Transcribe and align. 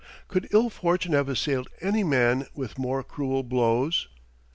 Could 0.27 0.47
ill 0.51 0.71
fortune 0.71 1.13
have 1.13 1.29
assailed 1.29 1.69
any 1.79 2.03
man 2.03 2.47
with 2.55 2.79
more 2.79 3.03
cruel 3.03 3.43
blows? 3.43 4.07